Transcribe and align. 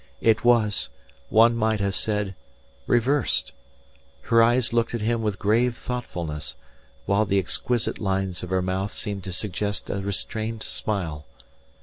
It 0.21 0.43
was, 0.43 0.89
one 1.29 1.55
might 1.55 1.79
have 1.79 1.93
said, 1.93 2.33
reversed. 2.87 3.51
Her 4.23 4.41
eyes 4.41 4.73
looked 4.73 4.95
at 4.95 5.01
him 5.01 5.21
with 5.21 5.37
grave 5.37 5.77
thoughtfulness, 5.77 6.55
while 7.05 7.25
the 7.25 7.37
exquisite 7.37 7.99
lines 7.99 8.41
of 8.41 8.49
her 8.49 8.63
mouth 8.63 8.93
seemed 8.93 9.23
to 9.25 9.31
suggest 9.31 9.91
a 9.91 10.01
restrained 10.01 10.63
smile. 10.63 11.27